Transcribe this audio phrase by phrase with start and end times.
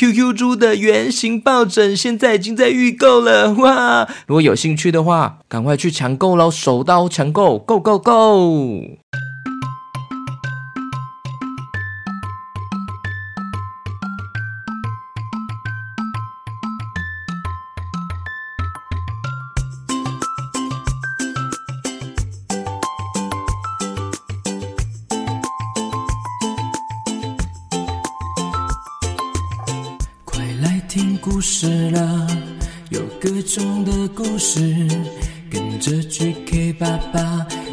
[0.00, 4.08] QQ 猪的圆形抱枕现在已经在预购了，哇！
[4.26, 6.50] 如果有兴趣的话，赶快去抢购喽！
[6.50, 8.80] 手刀抢购，Go Go Go！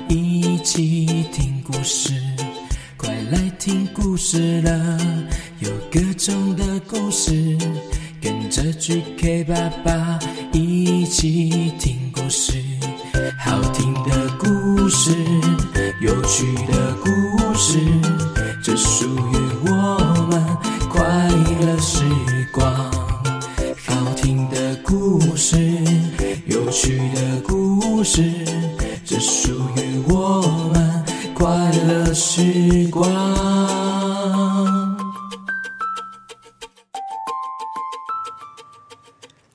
[0.07, 2.13] 一起听故事。
[2.95, 4.97] 快来听故事了，
[5.59, 7.57] 有各种的故事，
[8.21, 10.19] 跟着 GK 爸爸
[10.53, 11.96] 一起听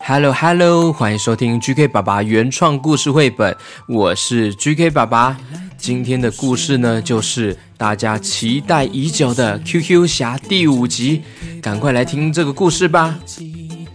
[0.04, 5.38] Hello Hello，欢迎收听 GK 爸爸原创故事绘本，我是 GK 爸爸。
[5.78, 11.22] 今天的故事呢，就是大家期待已久的 QQ 侠第五集，
[11.62, 13.16] 赶快来听这个故事吧。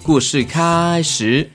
[0.01, 1.51] 故事开始。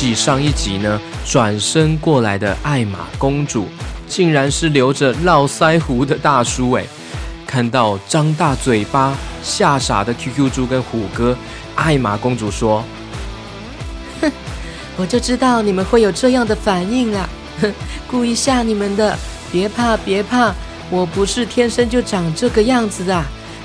[0.00, 3.66] 继上一集呢，转身过来的艾玛公主，
[4.06, 6.84] 竟然是留着络腮胡的大叔哎！
[7.44, 11.36] 看到张大嘴巴吓傻的 QQ 猪跟虎哥，
[11.74, 12.84] 艾玛公主说
[14.22, 14.30] ：“哼，
[14.96, 17.28] 我就知道你们会有这样的反应啦，
[17.60, 17.74] 哼，
[18.08, 19.18] 故意吓你们的。
[19.50, 20.54] 别怕别怕，
[20.90, 23.20] 我不是天生就长这个样子的，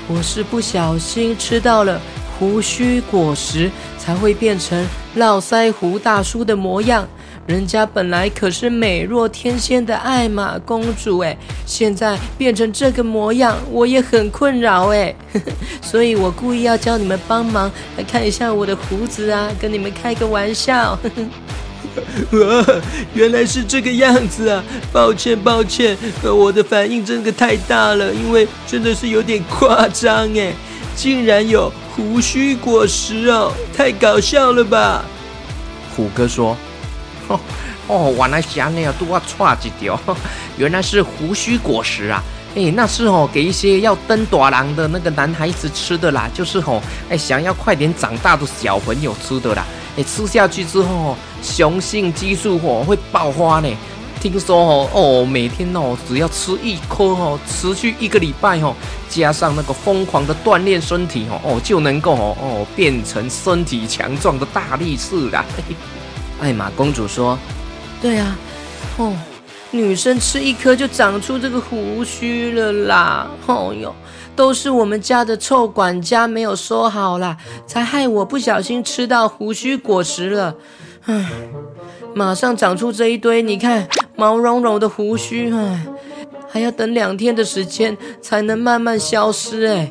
[0.08, 2.00] 我是不小心吃到了
[2.38, 3.70] 胡须果实。”
[4.04, 7.08] 才会变成络腮胡大叔的模样。
[7.46, 11.34] 人家本来可是美若天仙的艾玛公主哎，
[11.64, 15.14] 现在变成这个模样，我也很困扰哎。
[15.80, 20.98] 所以我故意要教你们帮忙来看一下我的胡子啊，跟你们开个玩笑。
[22.32, 22.80] 哇，
[23.14, 24.62] 原来是这个样子啊！
[24.92, 30.52] 抱歉抱歉，我的反应真的太大了，因为真的是有点夸张哎，
[30.94, 31.72] 竟然有。
[31.94, 35.04] 胡须果实哦，太搞笑了吧！
[35.94, 36.56] 虎哥说
[37.86, 39.98] ：“哦，原来是那样，都要差几条，
[40.58, 42.20] 原来是胡须果实啊！
[42.56, 49.64] 哎，那是哦，给一些要登短廊的那个男孩子吃的啦，就是哦，哎，想要快点长大的小朋友吃的啦。
[49.96, 53.68] 哎，吃下去之后，雄性激素哦会爆发呢。”
[54.30, 58.74] 听说哦哦，每天哦只要吃一颗哦，持续一个礼拜哦，
[59.06, 65.44] 加上那个疯狂的锻炼身体哦哦，就能够哦哦变成身体强壮的大力士啦。
[66.40, 67.38] 艾玛公主说
[68.00, 68.34] ：“对啊，
[68.96, 69.12] 哦，
[69.70, 73.26] 女生吃一颗就长出这个胡须了啦。
[73.44, 73.94] 哦哟，
[74.34, 77.36] 都是我们家的臭管家没有收好啦，
[77.66, 80.54] 才害我不小心吃到胡须果实了。
[81.04, 81.30] 唉，
[82.14, 83.86] 马上长出这一堆，你看。”
[84.16, 85.86] 毛茸茸的胡须，哎，
[86.48, 89.90] 还要等两天的时间才能慢慢消失，哎，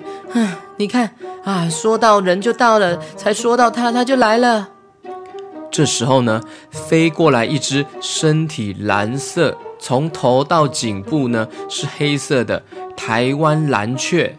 [0.78, 1.12] 你看
[1.44, 4.70] 啊，说到人就到了，才说到他，他就来了。
[5.70, 12.62] 这时候呢，飞过来一只身体蓝色，从头到颈部呢是黑色的
[12.96, 14.36] 台湾蓝雀。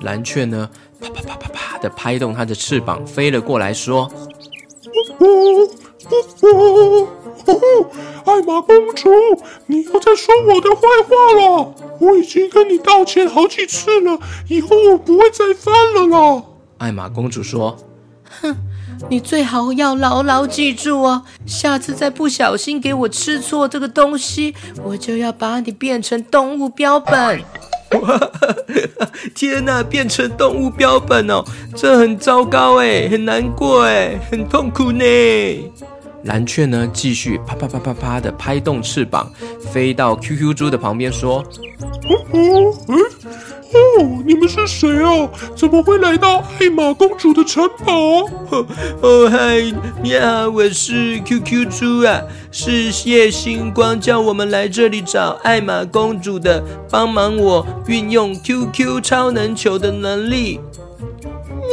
[0.00, 0.68] 蓝雀呢，
[1.00, 4.10] 啪啪啪啪啪的拍动它的翅膀，飞了过来，说。
[7.46, 7.90] 哦，
[8.24, 9.10] 艾玛公主，
[9.66, 11.74] 你又在说我的坏话了！
[12.00, 16.42] 我已经跟你道歉好几次了，以后我不会再犯了啦。
[16.78, 17.76] 艾玛公主说
[18.42, 18.56] ：“哼，
[19.08, 27.42] 你最好要牢牢记住哦，下次再不小心给我吃错这个东西，我就要把你变成动物标本。”
[28.02, 28.20] 哇，
[29.32, 31.44] 天哪，变成动物标本哦，
[31.76, 35.04] 这很糟糕哎，很难过哎，很痛苦呢。
[36.26, 39.30] 蓝雀呢，继续啪啪啪啪啪的拍动翅膀，
[39.72, 41.38] 飞到 QQ 猪的旁边说
[42.08, 42.98] ：“哦哦，
[43.72, 45.28] 哦，你们们是谁啊？
[45.56, 47.92] 怎么会来到艾玛公主的城堡？
[49.02, 49.60] 哦嗨，
[50.02, 60.60] 你好，我是 QQ 猪啊，是谢星光叫我们来这里找艾玛公主的，帮忙我运用 QQ 超能球的能力。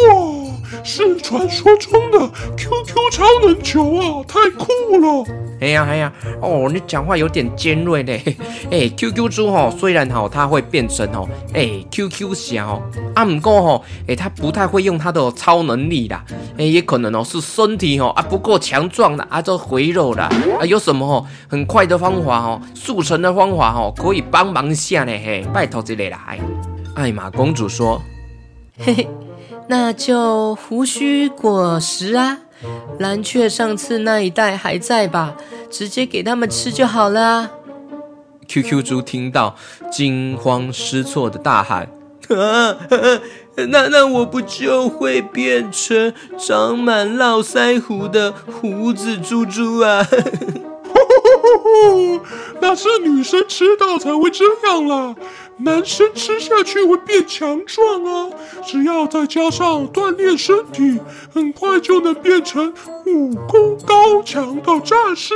[0.09, 0.42] 哇！
[0.83, 2.19] 是传说中的
[2.57, 4.67] QQ 超能球啊，太酷
[4.99, 5.25] 了！
[5.61, 8.21] 哎呀哎呀，哦，你讲话有点尖锐嘞。
[8.69, 12.81] 哎，QQ 猪吼，虽然吼它会变成吼，哎 QQ 侠哦，
[13.15, 16.25] 啊不过吼，哎它不太会用它的超能力啦。
[16.57, 20.29] 哎，也可能哦是身体吼啊不够强壮啦，啊这肥肉啦，
[20.59, 26.39] 啊有什么吼很快的方法吼，速成的方法吼，可以帮忙下呢嘿，拜托这里来。
[26.95, 28.01] 艾玛公主说，
[28.77, 29.07] 嘿嘿。
[29.67, 32.39] 那就胡须果实啊，
[32.99, 35.35] 蓝雀上次那一袋还在吧？
[35.69, 37.51] 直接给他们吃就好了啊。
[38.47, 39.55] QQ 猪听到，
[39.91, 41.87] 惊慌失措的大喊
[42.29, 42.77] ：“啊，
[43.69, 50.05] 那那我不就会变成长满络腮胡的胡子猪猪啊？”
[52.61, 55.15] 那是女生吃到才会这样啦。
[55.57, 58.27] 男生吃下去会变强壮啊！
[58.65, 60.99] 只要再加上锻炼身体，
[61.31, 62.73] 很快就能变成
[63.05, 65.33] 武功高强的战士。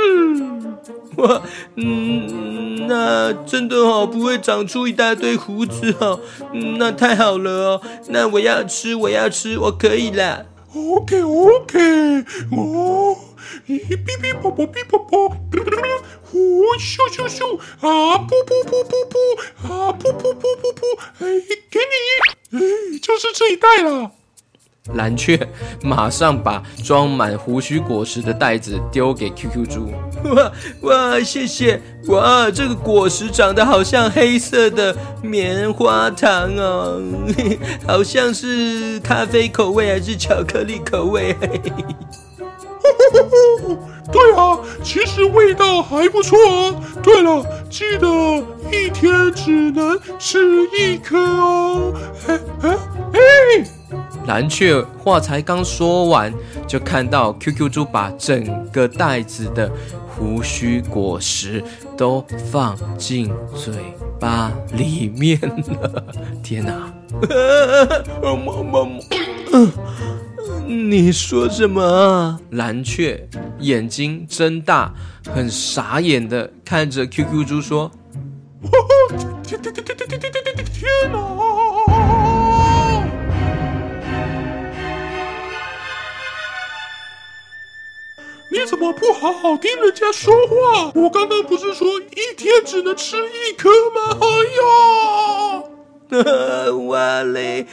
[1.18, 1.40] 哇，
[1.76, 6.18] 嗯，那真的哦，不会长出一大堆胡子哦。
[6.52, 10.42] 嗯，那太好了哦，那我要吃，我要吃，我可以啦。
[10.74, 12.24] OK OK，
[12.56, 13.16] 哦，
[13.66, 15.36] 哔哔啵啵哔啵啵。
[16.30, 18.18] 呼咻咻咻啊！
[18.18, 19.16] 噗噗噗噗噗
[19.66, 19.92] 啊！
[19.92, 20.80] 噗噗噗噗噗！
[21.20, 21.26] 哎，
[21.70, 22.60] 给你，哎，
[23.02, 24.10] 就是这一袋了。
[24.94, 25.38] 蓝雀
[25.82, 29.90] 马上把装满胡须果实的袋子丢给 QQ 猪。
[30.34, 30.52] 哇
[30.82, 31.80] 哇，谢谢！
[32.08, 37.02] 哇，这个果实长得好像黑色的棉花糖哦，
[37.86, 41.34] 好像是咖啡口味还是巧克力口味？
[41.40, 41.70] 嘿嘿
[44.10, 46.74] 对啊，其实味道还不错啊。
[47.02, 48.06] 对了，记得
[48.72, 50.38] 一天只能吃
[50.78, 51.92] 一颗哦。
[52.26, 52.70] 哎哎
[53.12, 53.18] 哎！
[54.26, 56.32] 蓝雀话才刚说完，
[56.66, 59.70] 就看到 QQ 猪把整个袋子的
[60.08, 61.62] 胡须果实
[61.96, 63.74] 都放进嘴
[64.18, 66.04] 巴里面了。
[66.42, 66.92] 天哪！
[70.70, 72.38] 你说什么？
[72.50, 73.26] 蓝雀
[73.60, 74.92] 眼睛睁大，
[75.34, 77.90] 很傻眼的看着 QQ 猪说
[79.42, 81.18] ：“天天天天天天天天天哪！
[88.50, 90.92] 你怎么不好好听人家说话？
[90.94, 94.18] 我刚刚不是说一天只能吃一颗吗？
[94.20, 95.64] 哎呀！”
[96.86, 97.66] 哇嘞！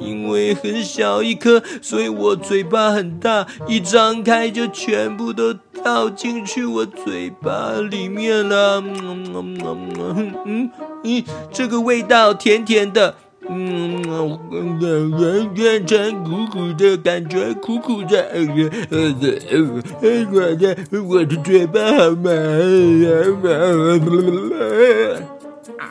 [0.00, 5.54] 因为很小一颗，所以我嘴巴很大，一张开就全部都
[5.84, 8.80] 倒进去我嘴巴里面了。
[8.80, 10.70] 嗯嗯嗯嗯
[11.04, 13.14] 嗯，这个味道甜甜的，
[13.48, 14.02] 嗯，
[15.18, 18.22] 变变成苦苦的感觉，苦苦的。
[18.32, 18.40] 呃
[18.90, 19.58] 呃呃
[20.00, 23.10] 呃，我的我的嘴巴好麻呀！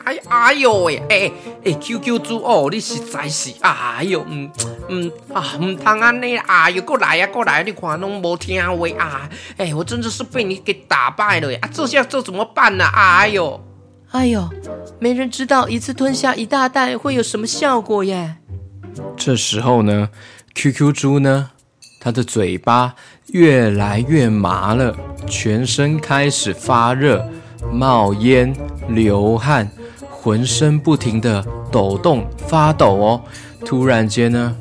[0.04, 1.32] 哎哎呦喂，哎
[1.64, 4.50] 哎，QQ 猪哦，你实在是，哎呦，嗯
[4.88, 12.84] 嗯啊，唔通安尼，哎呦，过来呀、啊，过来，你看拢无听话啊，哎，我真的是被你给打败了呀，啊，这下这怎么办呢？
[12.84, 13.16] 啊？
[13.20, 13.60] 哎呦，
[14.10, 14.48] 哎呦，
[14.98, 18.36] 没人知道一次吞下一大袋会有什么效果耶。
[19.16, 20.10] 这时候呢
[20.54, 21.50] ，QQ 猪呢，
[21.98, 22.94] 它的嘴巴
[23.28, 24.94] 越来越麻了，
[25.26, 27.26] 全身开始发热。
[27.70, 28.54] 冒烟、
[28.88, 29.70] 流汗，
[30.10, 33.20] 浑身不停的抖动、发抖哦。
[33.64, 34.56] 突然间呢，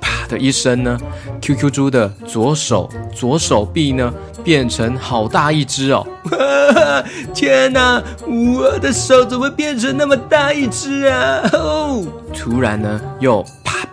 [0.00, 0.98] 啪的一声呢
[1.40, 4.12] ，QQ 猪的左手、左手臂呢，
[4.44, 6.06] 变成好大一只哦！
[7.34, 11.40] 天哪，我的手怎么变成那么大一只啊？
[11.52, 12.06] 哦！
[12.34, 13.86] 突然呢，又啪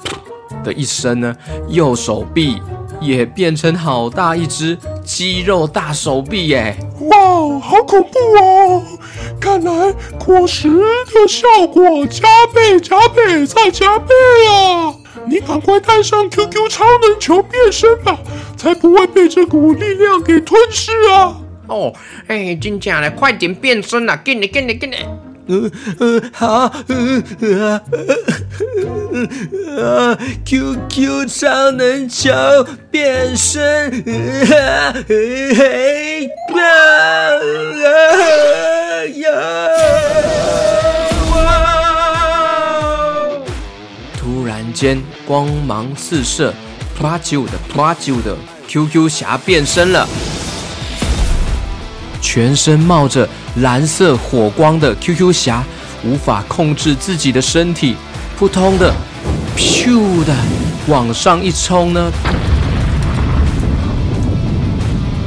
[0.64, 1.36] 的一声呢，
[1.70, 2.62] 右手臂。
[3.02, 6.78] 也变成好大一只肌肉大手臂耶！
[7.02, 8.84] 哇，好恐怖哦！
[9.40, 9.94] 看来
[10.24, 14.14] 果实的效果加倍、加倍再加倍
[14.50, 14.94] 啊！
[15.28, 18.18] 你赶快带上 QQ 超能球变身吧，
[18.58, 21.38] 才不会被这股力量给吞噬啊！
[21.68, 21.94] 哦，
[22.28, 24.16] 哎，真假的，快点变身啊！
[24.24, 24.96] 给你，给你，给你！
[25.48, 27.24] 嗯嗯，好，嗯
[27.62, 27.82] 啊
[29.78, 32.32] 啊，QQ 超能球
[32.90, 33.92] 变身，
[34.52, 36.60] 啊嘿啊
[39.16, 39.30] 呀！
[41.36, 41.76] 哇！
[44.74, 46.54] 间光芒四射，
[47.00, 48.36] 噗啦啾的噗啦啾的
[48.68, 50.06] ，QQ 侠变身了。
[52.22, 53.26] 全身冒着
[53.62, 55.64] 蓝色火光的 QQ 侠
[56.04, 57.96] 无法控制自己的身体，
[58.38, 58.94] 扑通的，
[59.58, 60.36] 咻的
[60.88, 62.12] 往上一冲呢，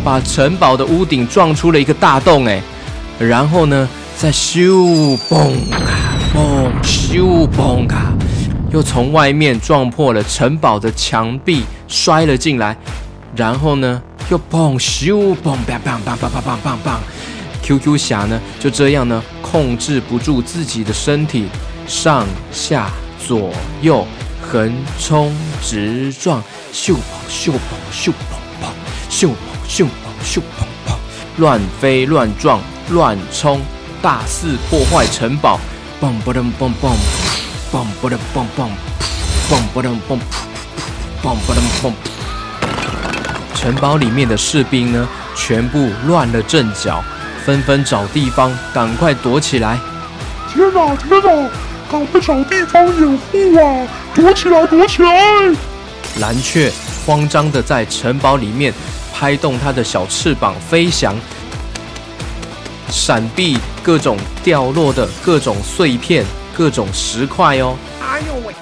[0.05, 2.63] 把城堡的屋顶撞出了一个大洞哎，
[3.19, 5.89] 然后呢，再咻嘣啊
[6.35, 8.13] 嘣咻嘣啊，
[8.71, 12.77] 又从外面撞破了城堡的墙壁，摔了进来，
[13.35, 14.03] 然后呢。
[14.31, 16.93] 又砰咻砰砰砰砰砰砰砰砰
[17.69, 21.47] ，QQ 侠呢就这样呢控制不住自己的身体，
[21.87, 22.91] 上下
[23.27, 24.07] 左右
[24.41, 25.31] 横冲
[25.63, 26.97] 直撞，咻砰
[27.29, 27.61] 咻砰
[27.93, 28.13] 咻砰
[28.63, 28.65] 砰，
[29.11, 29.35] 咻砰
[29.69, 29.89] 咻砰
[30.25, 30.97] 咻砰砰，
[31.37, 32.59] 乱飞乱撞
[32.89, 33.61] 乱冲，
[34.01, 35.59] 大肆破坏城堡，
[36.01, 36.95] 嘣嘣嘣嘣嘣，
[37.71, 38.71] 嘣嘣嘣嘣嘣，
[39.51, 40.19] 嘣嘣噔嘣，
[41.23, 41.93] 嘣嘣噔嘣。
[43.55, 47.03] 城堡里面的士兵呢，全部乱了阵脚，
[47.49, 49.79] 纷纷找地方赶快躲起来。
[50.53, 51.49] 天哪，天哪，
[51.91, 53.89] 赶快找地方掩护啊！
[54.15, 55.57] 躲起来，躲起来！
[56.21, 56.71] 蓝雀
[57.07, 58.71] 慌张的在城堡里面
[59.15, 61.17] 拍动它的小翅膀飞翔，
[62.91, 67.75] 闪避各种掉落的各种碎片、各种石块哦。
[67.99, 68.55] 哎呦喂！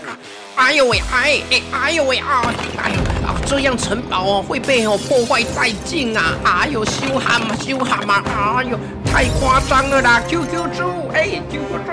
[0.55, 1.03] 哎呦喂！
[1.13, 2.55] 哎哎哎呦喂啊！
[2.85, 2.97] 哎呦
[3.27, 3.35] 啊！
[3.45, 6.37] 这样城堡哦会被哦破坏殆尽啊！
[6.45, 8.23] 哎呦，修蛤蟆，修蛤蟆！
[8.57, 11.91] 哎呦，太夸张了啦！QQ 猪，哎，QQ 猪！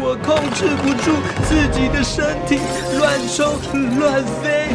[0.00, 1.12] 我控制不住
[1.44, 2.60] 自己的身体，
[2.98, 3.58] 乱冲
[3.98, 4.68] 乱飞，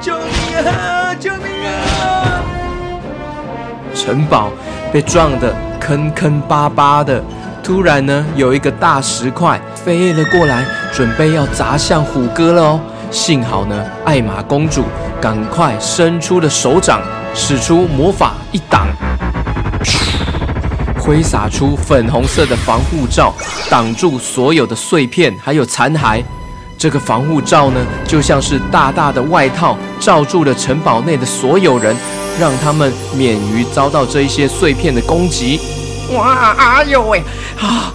[0.00, 0.28] 救命
[0.64, 1.14] 啊！
[1.18, 2.42] 救命啊！
[3.94, 4.50] 城堡
[4.94, 7.20] 被撞得坑坑巴巴的，
[7.64, 12.80] 突然呢，有一个大石块飞了过来，准备要砸向虎哥了哦。
[13.10, 14.84] 幸好呢，艾玛公主
[15.20, 17.00] 赶快伸出了手掌，
[17.34, 18.86] 使出魔法一挡，
[20.96, 23.34] 挥洒出粉红色的防护罩，
[23.68, 26.22] 挡住所有的碎片还有残骸。
[26.84, 31.96] 这个防护罩呢，就像是大大的外套，罩住了城堡内的所有人。
[32.38, 35.58] 让他们免于遭到这一些碎片的攻击。
[36.12, 37.22] 哇，哎呦喂，
[37.58, 37.94] 啊，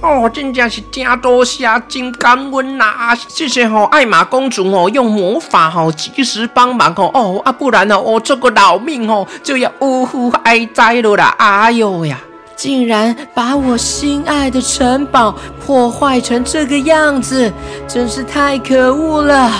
[0.00, 2.84] 哦，真的是真多谢，真感恩呐！
[2.86, 11.34] 啊，谢谢吼，艾玛公主哦，用魔法吼及时帮忙哦，哦啊，不然呢，我这个老命哦就要呜呼哀哉了啦！
[11.38, 12.18] 哎呦呀，
[12.56, 15.34] 竟然把我心爱的城堡
[15.64, 17.52] 破坏成这个样子，
[17.86, 19.52] 真是太可恶了！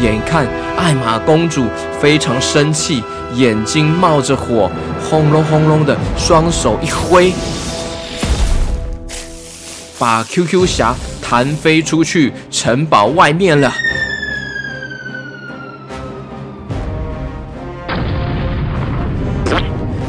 [0.00, 0.46] 眼看
[0.78, 1.66] 艾玛公主
[2.00, 3.04] 非常生气。
[3.34, 7.30] 眼睛冒着火，轰隆轰隆的，双手一挥，
[9.98, 13.70] 把 QQ 侠弹飞出去城堡外面了。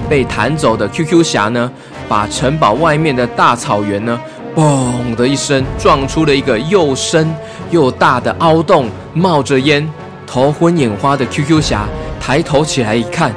[0.10, 1.72] 被弹走的 QQ 侠呢，
[2.08, 4.20] 把城堡外面的大草原呢，
[4.56, 7.34] 嘣的一声撞出了一个又深
[7.70, 9.88] 又大的凹洞，冒着烟，
[10.26, 11.86] 头昏眼花的 QQ 侠。
[12.20, 13.34] 抬头起来一看，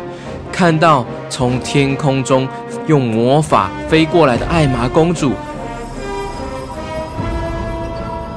[0.51, 2.49] 看到从天空中
[2.87, 5.33] 用魔法飞过来的艾玛公主，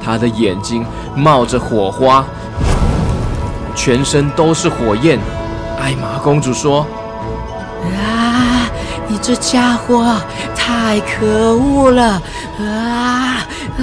[0.02, 2.24] 她的眼睛冒着火花，
[3.74, 5.18] 全身都是火焰。
[5.78, 6.86] 艾玛公主说：“，
[9.16, 10.20] 你这家伙
[10.54, 12.22] 太可恶了！
[12.60, 13.82] 啊啊！”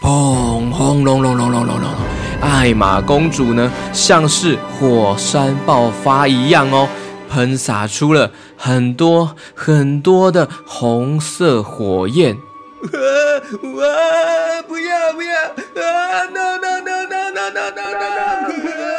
[0.00, 0.70] 砰！
[0.70, 1.90] 轰隆隆隆隆隆隆！
[2.40, 6.88] 艾玛公主呢，像是火山爆发一样哦，
[7.28, 12.36] 喷洒出了很多很多的红色火焰。
[12.36, 14.62] 哇哇！
[14.68, 15.34] 不要不要！
[15.82, 18.93] 啊！No no no no no no no no！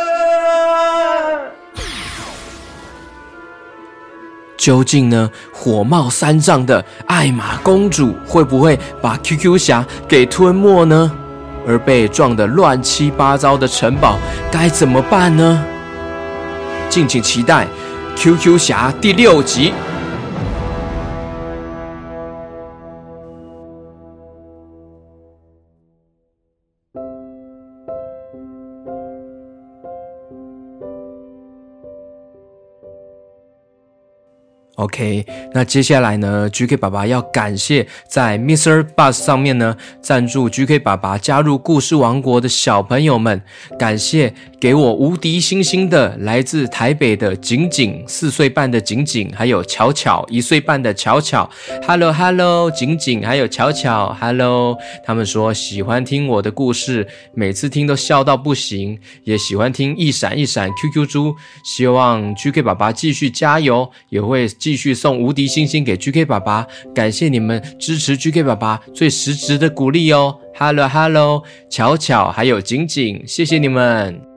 [4.58, 11.12] 究竟呢，火冒三丈的艾玛公主会不会把 QQ 侠给吞没呢？
[11.68, 14.18] 而被撞得乱七八糟的城堡
[14.52, 15.64] 该怎么办呢？
[16.90, 17.66] 敬请期待
[18.16, 19.72] 《QQ 侠》第六集。
[34.75, 38.86] OK，那接下来呢，GK 爸爸要感谢在 Mr.
[38.96, 43.41] Bus 上面呢赞助 GK 爸爸加入故事王国的小朋友们，
[43.79, 44.34] 感谢
[44.65, 51.48] 给我无敌星星的来自台北的景景四岁半的景景，还有巧巧一岁半的巧巧
[51.86, 64.48] ，Hello Hello，景景还有巧巧，Hello，他们说喜欢听我的故事，每次听都笑到不行，也喜欢听一闪一闪 QQ 猪，希望 GK 爸爸继续加油，也会。
[64.48, 74.35] 继续送无敌星星给 GK 爸爸，感谢你们支持 GK 爸爸最实质的鼓励哦！Hello Hello，巧巧还有景景，谢谢你们。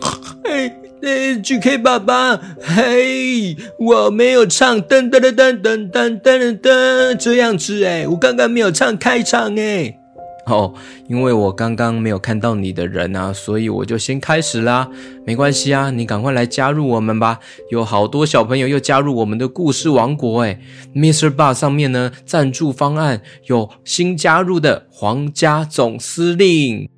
[0.44, 0.72] 嘿，
[1.02, 9.98] 嘿，GK 爸爸，嘿，我没有唱噔噔噔噔噔噔噔噔这样子诶，我刚刚没有唱开场诶。
[10.46, 10.74] 哦，
[11.08, 14.90] 因为我刚刚没有看到你的人啊，所以我就先开始啦。
[15.24, 17.40] 没关系啊，你赶快来加入我们吧。
[17.70, 20.58] 有好多小朋友又加入我们的故事王国诶。
[20.94, 26.90] MixerBox 上面呢，赞助方案有新加入的皇家总司令。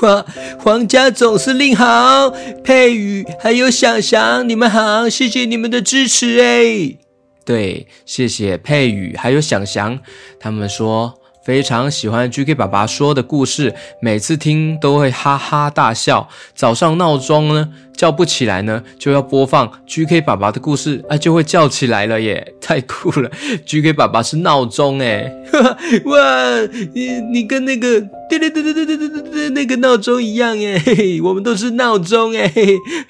[0.00, 0.24] 哇
[0.58, 2.30] 皇家总司令好，
[2.64, 6.96] 佩宇还有想想，你们好，谢谢你们的支持哎。
[7.44, 9.98] 对，谢谢佩宇还有想想，
[10.38, 11.19] 他们说。
[11.42, 16.28] 非常喜欢 GK 爸爸说的故事，每次听都会哈哈大笑。
[16.54, 23.30] 早上闹钟呢叫不起来呢，就要播放 GK 爸爸的故事啊，就会叫起来了耶， 太酷了
[23.66, 25.32] ！GK 爸爸是闹钟诶，
[26.04, 26.60] 哇，
[26.94, 32.52] 你你跟那个对对对对对对对对对那个闹钟一样诶，我们都是闹钟诶，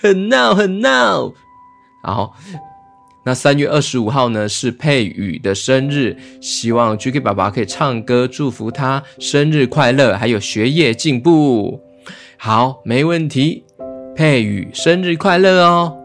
[0.01, 1.33] 很闹很闹，
[2.03, 2.35] 好。
[3.25, 11.81] 那三月二十五号呢，是佩宇的生日，希望 GK 爸爸可以唱歌祝福他生日快乐，还有学业进步。
[12.39, 13.65] 好，没问题。
[14.17, 15.97] 佩宇生日快乐哦！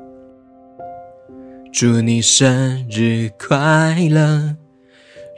[1.73, 4.55] 祝你生日快乐，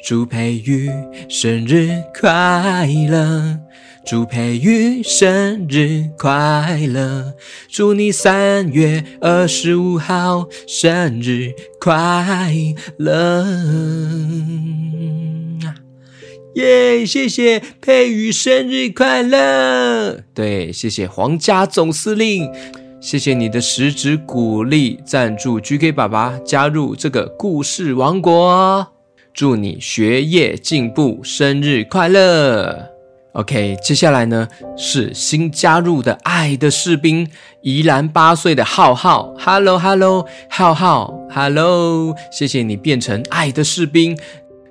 [0.05, 0.91] 祝佩宇
[1.27, 3.59] 生日快乐。
[4.07, 7.33] 祝佩宇生日快乐！
[7.67, 12.25] 祝你三月二十五号生日快
[12.97, 13.45] 乐！
[16.55, 20.23] 耶，谢谢佩宇生日快乐！
[20.33, 22.49] 对，谢谢皇家总司令，
[23.01, 28.87] 谢谢你的实质鼓励，赞助 GK 爸爸加入这个故事王国。
[29.33, 32.96] 祝你学业进步，生日快乐
[33.37, 37.29] ！OK，接下来呢是新加入的爱的士兵，
[37.61, 44.17] 宜兰八岁的浩浩，Hello Hello，浩浩，Hello，谢谢你变成爱的士兵，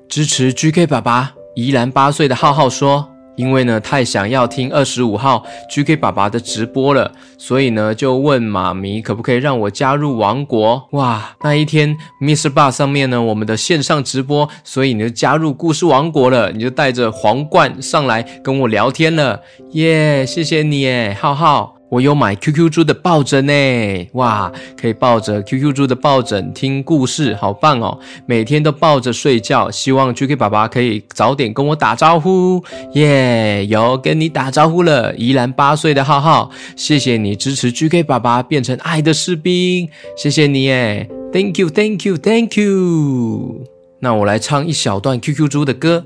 [0.09, 1.33] 支持 GK 爸爸。
[1.55, 3.16] 宜兰八岁的浩浩说。
[3.37, 10.89] 因为呢，太想要听二十五号 GK 爸爸的直播了，所以呢，就问妈咪可不可以让我加入王国。
[10.93, 12.51] 哇，那一天 Mr.
[12.51, 19.41] 爸上面呢，我们的线上直播，所以你就加入故事王国了，你就带着皇冠上来跟我聊天了。
[19.73, 21.76] 耶，谢谢你耶，浩浩。
[21.89, 27.97] 我有买 QQ 猪的抱枕呢，哇，可以抱着 QQ 猪的抱枕听故事，好棒哦！
[28.27, 43.65] 每天都抱着睡觉，希望 GK 爸爸可以早点跟我打招呼，耶、有跟你打招呼了，宜兰八岁的浩浩，谢谢你支持 GK 爸爸变成爱的士兵，谢谢你耶，Thank you，Thank you，Thank you。
[44.01, 46.05] 那我来唱一小段 QQ 猪的歌。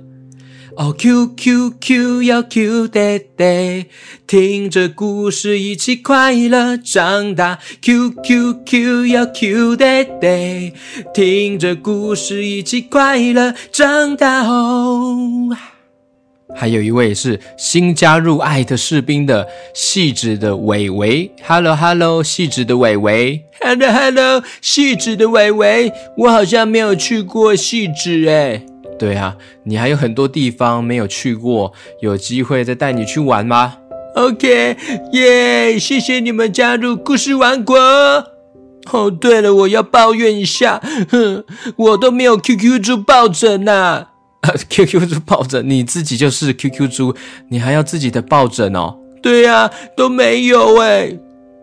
[0.77, 3.87] 哦，Q Q Q 要 Q 爹爹，
[4.27, 7.59] 听着故事一起快乐长大。
[7.83, 10.73] Q Q Q 要 Q 爹爹，
[11.13, 15.49] 听着故事一起快乐长大哦。
[16.55, 28.67] 还有一位是新加入爱的士兵的细致的伟伟，Hello Hello，细致的伟伟，Hello Hello，细致的伟伟，我好像没有去过细致诶。
[29.01, 29.35] 对啊，
[29.65, 33.79] 你还有很多地方没有去过，有机会再带你去玩吗
[34.15, 34.77] ？OK，
[35.13, 35.79] 耶！
[35.79, 37.79] 谢谢你们加入故事王国。
[38.93, 41.43] 哦，对了，我要抱怨一下，哼，
[41.77, 44.09] 我都没有 QQ 猪抱枕呐、啊。
[44.69, 47.15] QQ 猪抱枕，你自己就是 QQ 猪，
[47.49, 48.99] 你还要自己的抱枕哦？
[49.23, 51.19] 对啊，都没有诶。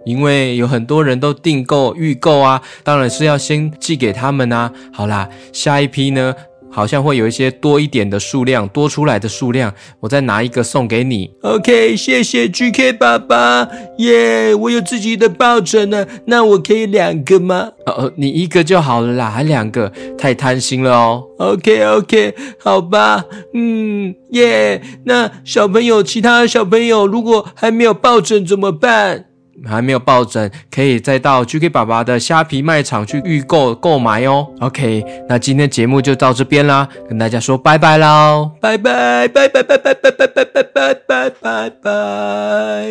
[0.07, 4.71] 因为有很多人都订购预购啊，当然是要先寄给他们啊。
[4.91, 6.33] 好啦，下一批呢？
[6.69, 11.31] 好像会有一些多一点的数量，多出来的数量，我再拿一个送给你。
[11.41, 17.71] OK，谢谢 GK 爸爸，耶、yeah，我有自己的抱枕呢，那我可以两个吗？
[17.85, 21.23] 呃，你一个就好了啦，还两个，太贪心了哦。
[21.39, 29.25] OK，OK，okay, okay, 好吧，嗯，耶、yeah，那小朋友，其他小朋友如果还没有抱枕怎么办？
[29.65, 34.47] 还没有抱枕，可以再到 GK 爸爸的虾皮卖场去预购购买哦。
[34.59, 42.87] OK，那今天节目就到这边啦，跟大家说拜拜喽，拜拜拜拜拜拜拜拜拜拜拜拜拜。